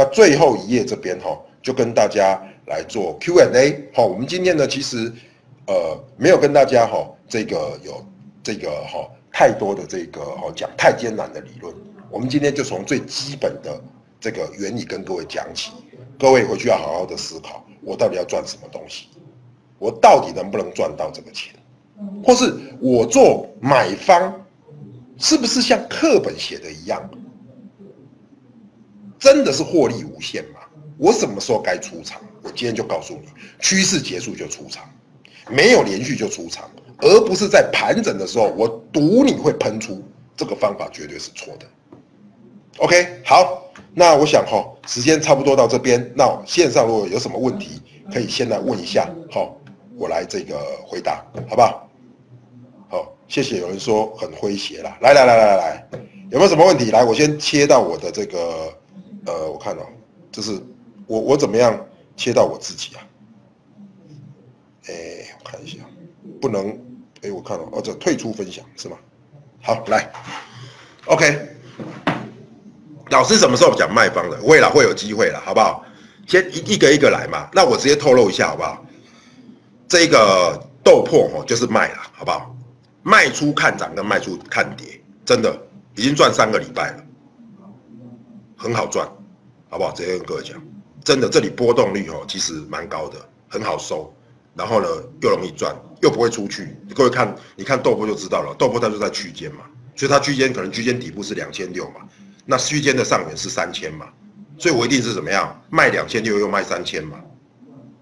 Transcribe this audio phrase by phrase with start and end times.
[0.00, 3.86] 那最后一页这边哈，就跟大家来做 Q&A。
[3.92, 5.12] 好，我们今天呢，其实
[5.66, 8.02] 呃没有跟大家哈这个有
[8.42, 11.74] 这个哈太多的这个哈讲太艰难的理论。
[12.10, 13.78] 我们今天就从最基本的
[14.18, 15.70] 这个原理跟各位讲起。
[16.18, 19.08] 各位回去要好好的思考，我到底要赚什么东西？
[19.78, 21.54] 我到底能不能赚到这个钱？
[22.24, 24.32] 或是我做买方，
[25.18, 27.02] 是不是像课本写的一样？
[29.20, 30.60] 真的是获利无限吗？
[30.96, 32.20] 我什么时候该出场？
[32.42, 33.28] 我今天就告诉你，
[33.58, 34.84] 趋势结束就出场，
[35.48, 40.02] 没有连续就出场，而不是在盘整的时候，我赌你会喷出。
[40.36, 41.66] 这个方法绝对是错的。
[42.78, 49.54] OK，好，那我想哈，时间差不多到这边，那线上如果有什么问题，可以先来问一下，好，
[49.96, 51.90] 我来这个回答，好不好？
[52.88, 53.58] 好，谢谢。
[53.58, 55.88] 有人说很诙谐啦，来来来来来，
[56.30, 56.90] 有没有什么问题？
[56.90, 58.72] 来，我先切到我的这个。
[59.30, 59.88] 呃，我看到，
[60.32, 60.60] 就是
[61.06, 61.78] 我我怎么样
[62.16, 62.98] 切到我自己啊？
[64.88, 64.92] 哎，
[65.38, 65.78] 我看一下，
[66.40, 66.68] 不能，
[67.22, 68.96] 哎，我看到，哦，这退出分享是吗？
[69.62, 70.10] 好，来
[71.06, 71.48] ，OK，
[73.10, 74.36] 老师什么时候讲卖方的？
[74.40, 75.84] 会了，会有机会了，好不好？
[76.26, 77.48] 先一一个一个来嘛。
[77.52, 78.84] 那我直接透露一下，好不好？
[79.86, 82.52] 这个豆粕哦，就是卖了，好不好？
[83.02, 85.56] 卖出看涨跟卖出看跌，真的
[85.94, 87.04] 已经赚三个礼拜了。
[88.56, 89.08] 很好赚，
[89.70, 89.92] 好不好？
[89.92, 90.60] 直接跟各位讲，
[91.04, 93.16] 真的，这里波动率哦，其实蛮高的，
[93.48, 94.12] 很好收，
[94.54, 94.88] 然后呢
[95.22, 96.76] 又容易赚，又不会出去。
[96.92, 99.60] 各位看，你看豆粕就知道了，豆粕它就在区间嘛，
[99.94, 102.00] 所以它区间可能区间底部是两千六嘛，
[102.44, 104.06] 那区间的上缘是三千嘛，
[104.58, 107.20] 所以我一定是怎么样卖两千六又卖三千嘛，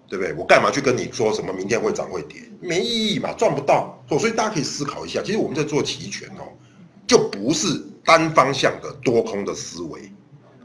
[0.09, 0.33] 对不对？
[0.35, 2.41] 我干嘛去跟你说什么明天会涨会跌？
[2.61, 4.03] 没意义嘛，赚不到。
[4.09, 6.49] 所以大家可以思考一下，其实我们在做期权哦，
[7.07, 10.11] 就不是单方向的多空的思维。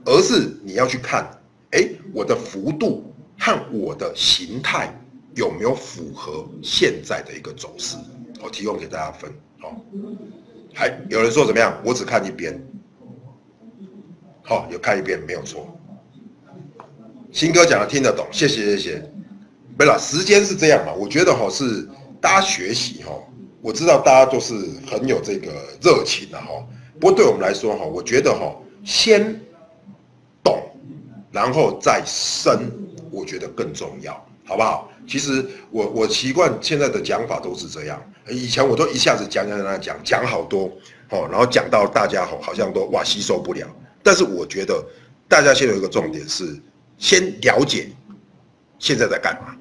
[0.06, 1.30] 而是你要去看，
[1.72, 3.04] 哎，我的幅度
[3.40, 4.94] 和我的形态
[5.36, 7.96] 有没有符合现在的一个走势？
[8.42, 9.32] 我提供给大家分。
[9.60, 9.82] 好，
[10.74, 11.78] 还有人说怎么样？
[11.86, 12.62] 我只看一边。
[14.44, 15.68] 好，有看一边没有错。
[17.32, 19.12] 新哥讲的听得懂，谢谢谢谢。
[19.80, 20.94] 没了，时间是这样嘛？
[20.94, 21.88] 我觉得哈是
[22.20, 23.12] 大家学习哈，
[23.62, 24.54] 我知道大家都是
[24.86, 26.48] 很有这个热情的哈。
[27.00, 28.54] 不过对我们来说哈，我觉得哈
[28.84, 29.40] 先。
[31.34, 32.72] 然后再深，
[33.12, 34.14] 我觉得更重要，
[34.46, 34.90] 好不好？
[35.08, 40.72] 其实我我习惯现在的讲法都是这样，以前我都一下子讲讲讲讲讲好多，
[41.10, 43.68] 哦，然后讲到大家好好像都哇吸收不了。
[44.04, 44.82] 但是我觉得
[45.28, 46.58] 大家先有一个重点是，
[46.98, 47.90] 先了解
[48.78, 49.58] 现在在干嘛，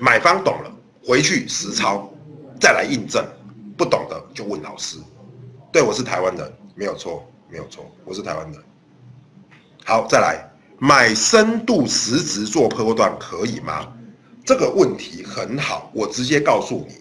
[0.00, 0.72] 买方懂了，
[1.04, 2.10] 回去实操，
[2.58, 3.22] 再来印证，
[3.76, 4.96] 不懂的就问老师。
[5.70, 8.60] 对，我是台湾人，没有错，没有错，我是台湾人。
[9.84, 10.48] 好，再来。
[10.84, 13.86] 买深度实值做波段可以吗？
[14.44, 16.96] 这个问题很好，我直接告诉你，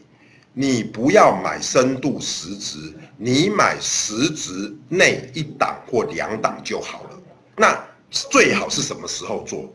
[0.53, 7.19] 你不要买深度实值，你买实值内一档或两档就好了。
[7.57, 7.75] 那
[8.11, 9.67] 最好是什么时候做？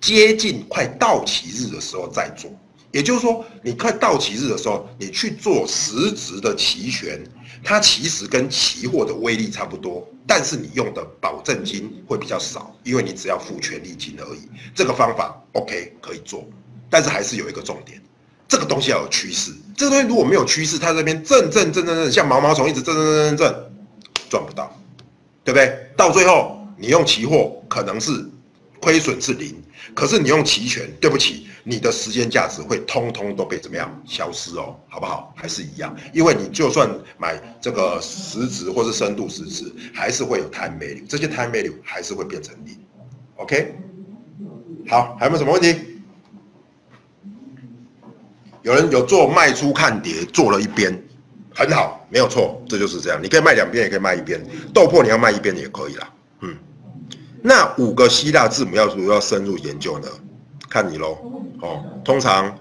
[0.00, 2.50] 接近快到期日的时候再做。
[2.92, 7.20] 也就是说，你快到期日的时候，你去做实值的期权。
[7.64, 14.40] 它其实跟期货的威力差不多，但是你用的保证金会比较少，因为你只要付权利金而已。
[14.74, 16.44] 这个方法 OK 可以做，
[16.90, 18.02] 但是还是有一个重点，
[18.48, 19.52] 这个东西要有趋势。
[19.76, 23.72] 这个东西如果没有趋势，它这边震震震震震，像毛毛虫一直震震震震震，
[24.28, 24.76] 赚不到，
[25.44, 25.88] 对不对？
[25.96, 28.28] 到最后你用期货可能是
[28.80, 29.54] 亏损是零，
[29.94, 31.46] 可是你用期权，对不起。
[31.64, 35.32] 你的时间价值会通通都被怎么样消失哦，好不好？
[35.36, 42.76] 还是一样，因为你就算买这个实值或是深度实值，还是会有 time value，这些 time value 还是会变成零。
[43.36, 43.74] OK，
[44.88, 45.78] 好，还有没有什么问题？
[48.62, 50.92] 有人有做卖出看跌，做了一边，
[51.54, 53.20] 很好，没有错，这就是这样。
[53.22, 54.40] 你可以卖两边，也可以卖一边。
[54.72, 56.12] 豆粕你要卖一边也可以啦。
[56.40, 56.56] 嗯，
[57.40, 60.08] 那五个希腊字母要如何深入研究呢？
[60.72, 61.18] 看你喽，
[61.60, 62.58] 哦，通常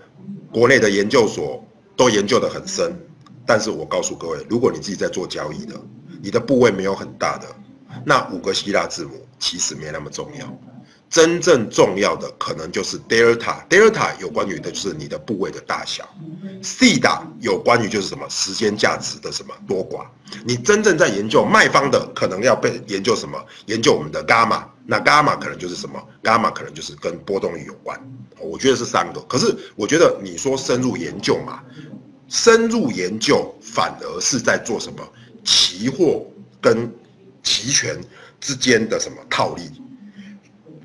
[0.51, 1.65] 国内的研究所
[1.95, 2.93] 都研究得很深，
[3.45, 5.79] 但是我告诉各位，如果你自己在做交易的，
[6.21, 7.47] 你的部位没有很大的，
[8.05, 10.45] 那五个希腊字母其实没那么重要。
[11.09, 16.07] 真正重要的可能就是 delta，delta 有关于的就是你的部位的大小
[16.61, 20.05] ，c 打有关于就是什么时间价值的什么多寡。
[20.45, 23.37] 你真正在研究卖方的，可能要被研究什么？
[23.67, 26.01] 研究我们的伽马，那伽马可能就是什么？
[26.23, 27.99] 伽马可能就是跟波动率有关。
[28.39, 29.21] 我觉得是三个。
[29.21, 31.61] 可是我觉得你说深入研究嘛，
[32.27, 35.07] 深入研究反而是在做什么？
[35.43, 36.25] 期货
[36.59, 36.91] 跟
[37.43, 37.99] 期权
[38.39, 39.69] 之间的什么套利？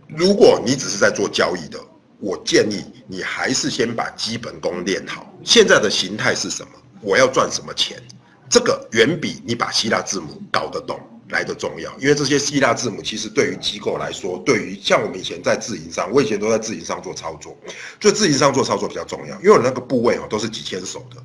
[0.09, 1.79] 如果你只是在做交易的，
[2.21, 5.33] 我建议你还是先把基本功练好。
[5.45, 6.73] 现在的形态是什么？
[7.01, 8.03] 我要赚什么钱？
[8.49, 11.93] 这个远比你把希腊字母搞得懂来的重要。
[11.99, 17.57] 因为这些希腊字母其实对于机构来说，对于像我们以前在自营上，我以前都在自营上做操作，
[17.99, 19.37] 就自营上做操作比较重要。
[19.41, 21.23] 因为我那个部位哦都是几千手的，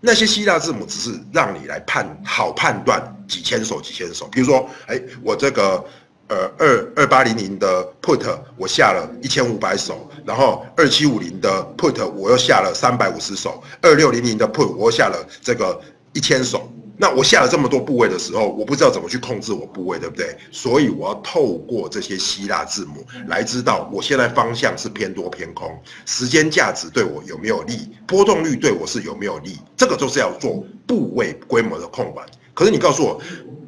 [0.00, 4.28] 那些希腊字母只是让你来判好判断几千手几千手。
[4.32, 5.84] 比如说，哎，我这个。
[6.26, 8.26] 呃，二二八零零的 put
[8.56, 15.78] 我下了一千五百手，然后二七五零的 put 我又下了三百五十手，二六零零的 put 我又下了这个
[16.14, 16.72] 一千手。
[16.96, 20.36] 那我下了这么多部位的时候，我不知道怎么去控制我部位，对不对？
[20.52, 25.76] 所以我要透过这些希腊字母来知道我现在方向是偏多偏空，
[26.06, 32.24] 时间价值对我有没有利，波动率对我是有没有利，这个都是要做部位规模的控管。
[32.52, 33.20] 可是你告诉我，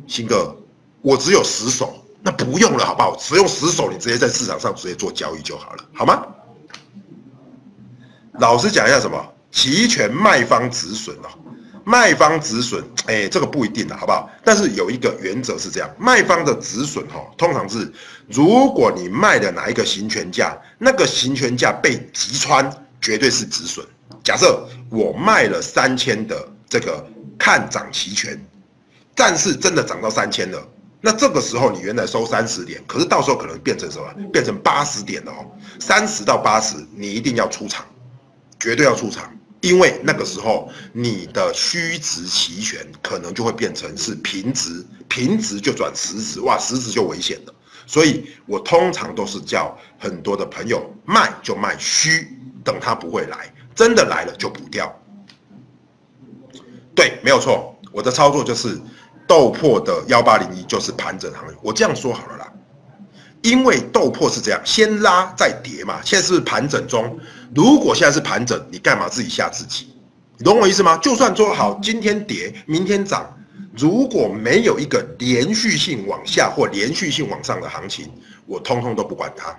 [0.07, 0.57] 鑫哥，
[1.03, 1.95] 我只有十手。
[2.23, 3.15] 那不用了，好不好？
[3.15, 6.27] 只用十手，你直接在市场上直接做交易就好了，好吗？
[8.41, 11.29] 老实讲一下，什么期权卖方止损哦，
[11.89, 14.29] 卖方止损，哎，这个不一定的，好不好？
[14.43, 17.93] 但是有一个原则是这样，卖方的止损哈，通常是
[18.27, 22.69] 如果你卖的哪一个行权价，那个行权价被击穿，
[23.01, 23.87] 绝对是止损。
[24.25, 27.07] 假设我卖了三千的这个
[27.39, 28.37] 看涨期权，
[29.15, 30.61] 但是真的涨到三千了。
[31.01, 34.13] 那这个时候你原来收三十点，可是到时候可能变成什么？
[34.33, 35.47] 变成八十点了哦。
[35.79, 37.87] 三十到八十，你一定要出场，
[38.59, 39.33] 绝对要出场，
[39.67, 47.55] 因为那个时候你的虚值期权可能就会变成是平值，平值就转实值，哇，实值就危险了。
[47.87, 52.29] 所以我通常都是叫很多的朋友卖就卖虚，
[52.63, 54.95] 等它不会来，真的来了就补掉。
[56.95, 58.81] 对，没有错，我的操作就是。
[59.29, 62.53] 豆粕的幺八零一就是盘整行情，我这样说好了啦，
[63.43, 67.19] 因为豆粕是这样，先拉再跌嘛，现在是盘整中。
[67.55, 69.89] 如果现在是盘整，你干嘛自己吓自己？
[70.39, 70.97] 你懂我意思吗？
[70.99, 73.35] 就算说好今天跌，明天涨，
[73.77, 78.11] 如果没有一个连续性往下或连续性往上的行情，
[78.47, 79.57] 我通通都不管它。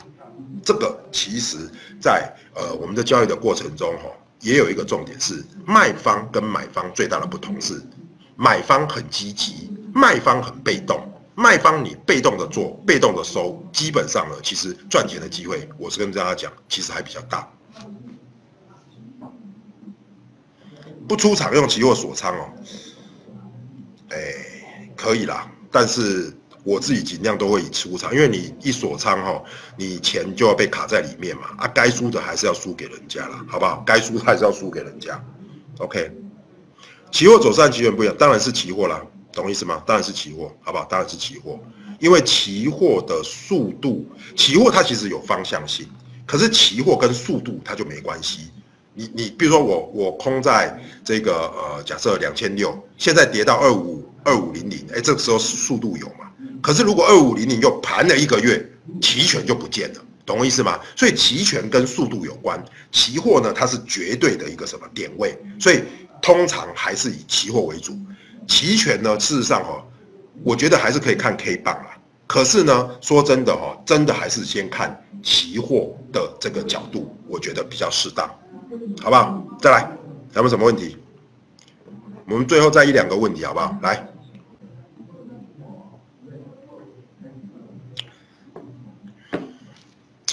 [0.63, 1.69] 这个其实，
[1.99, 4.09] 在呃我们的交易的过程中，哈，
[4.41, 7.81] 也有一个重点是，卖方跟买方最大的不同是。
[8.35, 11.01] 买方很积极，卖方很被动。
[11.33, 17.47] 卖方你被动的做，被动的收，基本上呢，其实赚钱的机会，我是跟大家讲，其实还比较大。
[21.07, 22.49] 不出场用期货锁仓哦，
[24.09, 24.17] 哎，
[24.95, 25.49] 可以啦。
[25.71, 26.33] 但是
[26.63, 29.43] 我自己尽量都会出场，因为你一锁仓哈，
[29.77, 31.43] 你钱就要被卡在里面嘛。
[31.57, 33.83] 啊，该输的还是要输给人家了，好不好？
[33.85, 35.23] 该输还是要输给人家。
[35.79, 36.11] OK。
[37.09, 39.01] 期货走上期权不一样，当然是期货啦，
[39.31, 39.81] 懂意思吗？
[39.85, 40.83] 当然是期货，好不好？
[40.89, 41.57] 当然是期货，
[41.99, 44.05] 因为期货的速度，
[44.35, 45.87] 期货它其实有方向性，
[46.25, 48.51] 可是期货跟速度它就没关系。
[48.97, 56.31] 你你比如说我我空在这个呃假设两千六，现在跌到二五二五零零，哎，这个时候速度有嘛？
[56.61, 58.67] 可是如果二五零零又盘了一个月，
[58.99, 60.79] 期权就不见了，懂我意思吗？
[60.95, 62.61] 所以期权跟速度有关，
[62.91, 65.83] 期货呢它是绝对的一个什么点位，所以。
[66.19, 67.95] 通常还是以期货为主，
[68.47, 69.85] 期权呢，事实上哈，
[70.43, 71.95] 我觉得还是可以看 K 棒啦。
[72.25, 78.27] 可是呢，说真的哈，真的还是先看期货的这个角度，我觉得比较适当，
[79.01, 79.43] 好不好？
[79.59, 79.89] 再来，
[80.31, 80.97] 咱们什么问题？
[82.29, 83.77] 我们最后再一两个问题，好不好？
[83.81, 84.07] 来，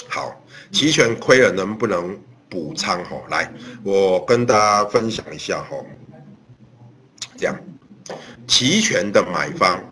[0.09, 2.19] 好，期权亏了能不能？
[2.47, 5.77] 补仓哈，来，我跟大家分享一下哈，
[7.37, 7.61] 这样，
[8.47, 9.83] 期权的买方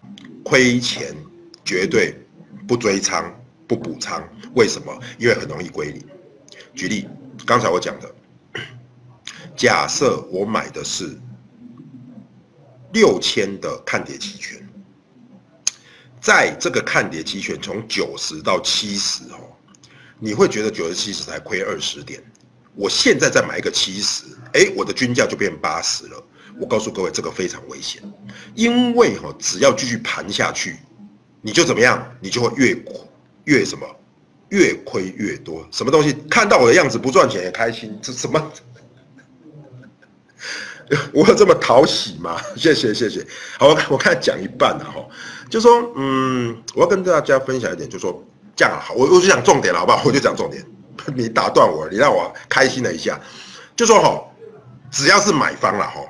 [0.45, 1.13] 亏钱
[1.65, 2.17] 绝对
[2.69, 3.25] 不追仓
[3.67, 4.23] 不补仓，
[4.55, 4.97] 为什么？
[5.19, 6.01] 因为很容易归零。
[6.73, 7.09] 举例，
[7.45, 8.15] 刚才我讲的，
[9.63, 11.17] 假设我买的是
[12.93, 14.61] 六千的看跌期权，
[16.21, 19.39] 在这个看跌期权从九十到七十哦，
[20.19, 22.21] 你会觉得九十七十才亏二十点。
[22.75, 26.21] 我现在再买一个七十，哎，我的均价就变八十了。
[26.59, 28.03] 我告诉各位，这个非常危险，
[28.57, 30.79] 因为哈，只要继续盘下去，
[31.41, 32.05] 你就怎么样？
[32.21, 33.01] 你就会越亏
[33.45, 33.87] 越什么，
[34.49, 35.65] 越亏越多。
[35.71, 37.97] 什么东西看到我的样子不赚钱也开心？
[38.03, 38.53] 这什么？
[41.13, 42.41] 我这么讨喜吗？
[42.57, 43.27] 谢谢谢谢。
[43.59, 45.05] 好，我我看讲一半了哈，
[45.49, 48.23] 就说嗯，我要跟大家分享一点，就说
[48.55, 50.03] 这样好，我我就讲重点了，好不好？
[50.05, 50.65] 我就讲重点。
[51.17, 53.19] 你打断我，你让我开心了一下，
[53.75, 54.23] 就说哈，
[54.91, 56.01] 只要是买方了哈，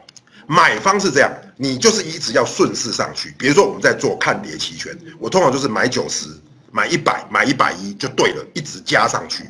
[0.47, 3.33] 买方是这样，你就是一直要顺势上去。
[3.39, 6.27] 比如说我们在做看跌期权，我通常就是买九十
[6.73, 9.45] 买一百，买一百一就对了，一直加上去。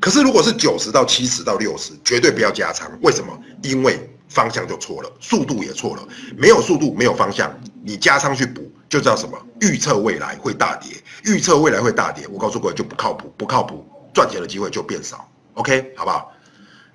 [0.00, 2.90] 可是如果是九十到七十到六十，绝对不要加仓。
[3.02, 3.36] 为什么？
[3.62, 6.06] 因为方向就错了，速度也错了。
[6.36, 7.52] 没有速度，没有方向，
[7.82, 9.36] 你加仓去补，就叫什么？
[9.60, 10.92] 预测未来会大跌，
[11.24, 12.26] 预测未来会大跌。
[12.28, 15.28] 我告诉各位，就不靠谱，不靠谱，赚钱的机会就变少。
[15.54, 16.32] OK，好不好？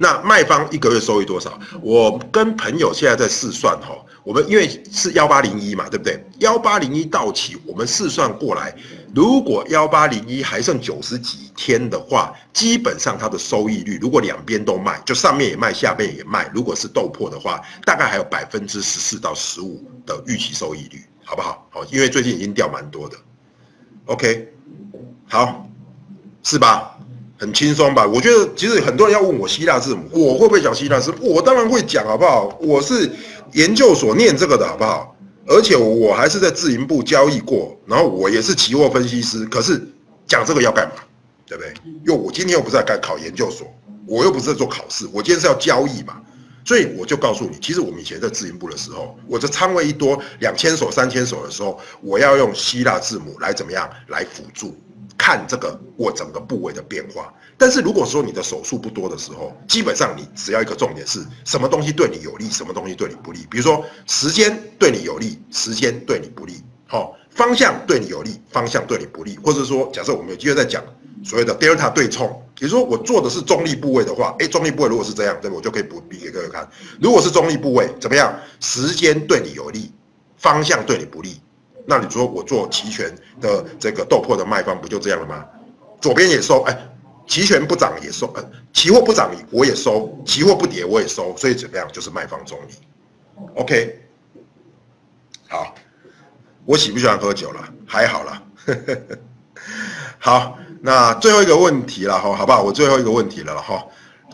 [0.03, 1.57] 那卖方一个月收益多少？
[1.81, 3.95] 我跟朋友现在在试算哈，
[4.25, 6.22] 我们因为是幺八零一嘛，对不对？
[6.39, 8.75] 幺八零一到期，我们试算过来，
[9.15, 21.65] 如果幺八零一还剩九十几天的话，基本上它的收益率，如果两边都卖，就上面也卖，下面也卖，如果是豆破的话，大概还有百分之十四到十五的预期收益率，好不好？
[21.72, 23.15] 好，因为最近已经掉蛮多的。
[24.07, 24.50] OK，
[25.29, 25.65] 好，
[26.43, 26.92] 是吧？
[27.43, 28.07] 很轻松吧？
[28.07, 31.33] 我觉得其实很多人要问我希腊字母，我会不会讲希腊字母？
[31.33, 32.57] 我当然会讲，好不好？
[32.62, 33.12] 我是
[33.51, 35.13] 研究所念这个的，好不好？
[35.45, 39.45] 而且我还是在自营部交易过，然后我也是期货分析师。
[39.47, 39.85] 可是
[40.25, 41.03] 讲这个要干嘛？
[41.45, 41.73] 对不对？
[42.05, 43.67] 因为我今天又不是在干考研究所，
[44.07, 46.21] 我又不是在做考试，我今天是要交易嘛。
[46.63, 54.73] 所以我就告诉你，其实我们以前在自营部的时候，我的仓位一多两千手、三千手的时候，我要用希腊字母来怎么样来辅助。
[55.24, 63.48] 看这个我整个部位的变化，但是如果说你的手术不多的时候，基本上你只要一个重点是什么东西对你有利，什么东西对你不利。
[63.50, 66.62] 比如说时间对你有利，时间对你不利。
[66.88, 69.39] 好，方向对你有利，方向对你不利。
[69.42, 70.84] 或者说，假设我们有机会再讲
[71.24, 76.70] 所谓的 delta 对冲，比如说我做的是中立部位的话，哎，中立部位如果是这样，对我就可以补比给各位看。
[77.01, 78.38] 如果是中立部位怎么样？
[78.60, 79.89] 时间对你有利，
[80.36, 81.39] 方向对你不利。
[81.85, 85.45] 那你说我做期权的这个豆粕的卖方不就这样了吗？
[85.99, 86.77] 左边也收，哎，
[87.25, 92.73] 期权不涨也收，呃，期货不涨我也收，期货不跌我也收，所以怎么样就是卖方中立。
[93.55, 94.01] OK，
[95.47, 95.73] 好，
[96.65, 97.73] 我喜不喜欢喝酒了？
[97.85, 98.43] 还好了。
[100.19, 102.61] 好，那最后一个问题了哈，好不好？
[102.61, 103.85] 我最后一个问题了哈，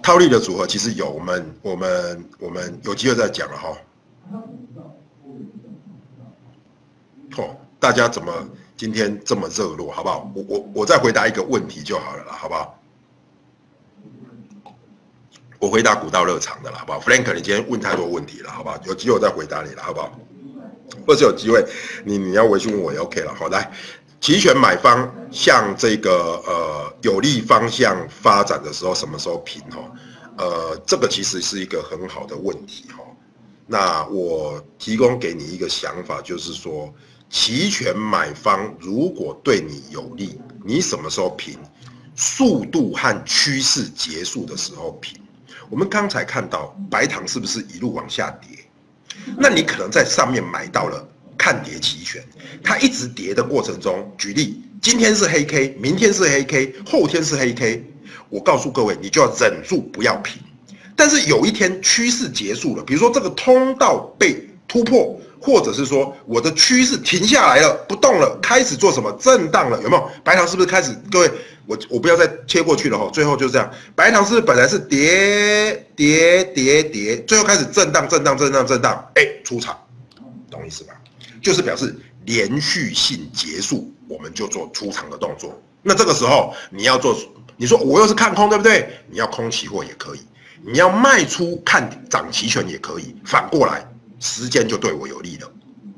[0.01, 3.69] 套利的组合其实有，我们我们我们有机会再讲了哈。
[7.37, 8.33] 哦，大家怎么
[8.75, 10.31] 今天这么热络，好不好？
[10.35, 12.79] 我我我再回答一个问题就好了啦，好不好？
[15.59, 18.79] 我回答古道热肠的啦，好不好？Frank，你今天问太多问题了，好不好？
[18.85, 20.17] 有机会我再回答你了，好不好？
[21.05, 21.63] 或者有机会
[22.03, 23.71] 你你要回去问我也 OK 了，好来，
[24.21, 29.61] 期权买方向这个呃有利方向发展的时候，什么时候平？
[29.69, 29.91] 哈，
[30.37, 33.03] 呃，这个其实是一个很好的问题，哈。
[33.69, 36.93] 那我提供给你一个想法，就是说。
[37.31, 41.59] 期权买方如果对你有利，你什么时候平？
[42.15, 45.21] 速度和趋势结束的时候平。
[45.69, 48.65] 我们刚才看到白糖是不是一路往下跌？
[49.37, 51.07] 那你可能在上面买到了
[51.37, 52.27] 看跌期权，
[52.63, 57.85] 它一直跌的过程中，举例，今天是黑 K，明天是黑 K，后天是黑 K，
[58.29, 60.41] 我告诉各位，你就要忍住不要平。
[60.99, 65.19] 但是有一天趋势结束了，比如说这个通道被突破。
[65.41, 69.81] 或者是说我的趋势停下来了，不动了，开始做什么震荡了？
[69.81, 70.93] 有没有白糖是不是开始？
[71.09, 71.31] 各位，
[71.65, 73.09] 我我不要再切过去了哈。
[73.13, 79.79] 最后就这样，白糖是不是本来是跌跌跌跌，最后开始震荡震荡震荡震荡，哎，出场，
[80.51, 80.93] 懂意思吧？
[81.41, 85.57] 就是表示连续性结束，我们就做出场的动作。
[85.81, 87.17] 那这个时候你要做，
[87.55, 88.89] 你说我又是看空，对不对？
[89.09, 90.19] 你要空期货也可以，
[90.65, 93.85] 你要卖出看涨期权也可以，反过来。
[94.21, 95.49] 时间就对我有利了，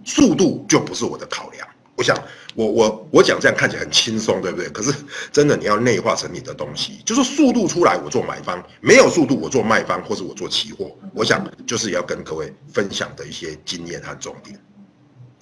[0.06, 1.68] 速度就不是我的考量。
[1.96, 2.15] 我想，
[2.53, 4.70] 我我我讲这样看起来很轻松，对不对？
[4.70, 4.94] 可是
[5.32, 10.96] 真的你要内化成你的东西，就是速度出来我做买方，没有速度我做卖方，或者我做期货。
[11.15, 14.60] 我想就是要跟各位分享的一些经验和重点，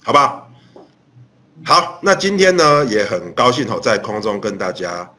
[0.04, 0.48] 好吧？
[1.66, 5.10] 好，那今天呢也很高兴哈，在空中跟大家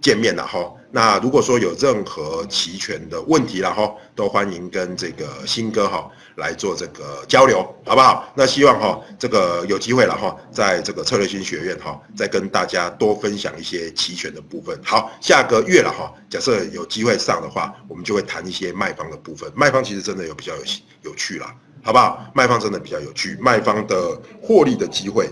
[0.00, 0.72] 见面了哈。
[0.90, 8.32] 那如果说有任何期权的问题了哈，都欢迎跟这个新哥哈来做这个交流，好不好？
[8.34, 14.80] 那希望哈这个有机会了哈，在这个策略性学院哈，再跟大家多分享一些期权的部分。
[14.82, 19.52] 好，下个月了哈，假设有机会上的话，我们就会谈一些卖方的部分。
[19.54, 20.62] 卖方其实真的有比较有
[21.02, 22.24] 有趣啦，好不好？
[22.34, 25.30] 卖方真的比较有趣，卖方的获利的机会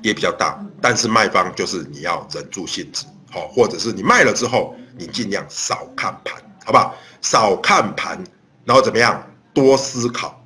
[0.00, 3.04] 也比较大，但是卖方就是你要忍住性子。
[3.30, 6.94] 好，或者是你卖了之后，你尽量少看盘，好不好？
[7.22, 8.18] 少看盘，
[8.64, 9.24] 然后怎么样？
[9.52, 10.42] 多思考，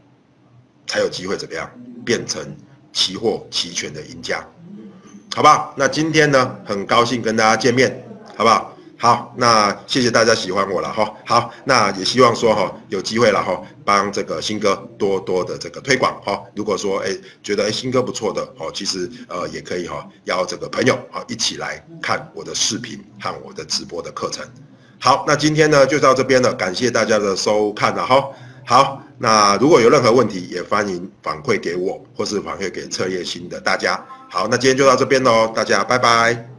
[0.86, 1.70] 才有机会怎么样？
[2.04, 2.56] 变成
[2.92, 4.44] 期货期权的赢家，
[5.34, 5.74] 好不好？
[5.76, 8.04] 那今天呢，很高兴跟大家见面，
[8.36, 8.73] 好不好？
[9.04, 11.12] 好，那谢谢大家喜欢我了哈。
[11.26, 16.42] 好，那也希望说哈，有机会了哈，帮这个新哥多多的这个推广哈。
[16.56, 24.42] 如果说哎觉得哎新哥不错的哦，其实呃也可以哈，邀这个朋友啊一起来看我的视频和我的直播的课程。
[24.98, 28.26] 好，那今天呢就到这边了，感谢大家的收看了哈。
[28.64, 34.02] 好，那如果有任何问题，也欢迎反馈给我，或是反馈给策业新的大家。
[34.30, 36.53] 好，那今天就到这边喽，大家拜拜。